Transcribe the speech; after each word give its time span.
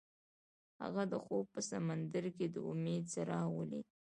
هغه 0.81 1.03
د 1.11 1.13
خوب 1.23 1.45
په 1.53 1.59
سمندر 1.71 2.25
کې 2.37 2.47
د 2.53 2.55
امید 2.69 3.03
څراغ 3.13 3.47
ولید. 3.53 3.85